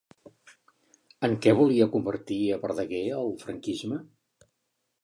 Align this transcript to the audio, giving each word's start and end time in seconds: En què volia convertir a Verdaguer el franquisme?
En 1.27 1.35
què 1.47 1.53
volia 1.59 1.89
convertir 1.97 2.39
a 2.49 2.59
Verdaguer 2.65 3.05
el 3.21 3.31
franquisme? 3.45 4.03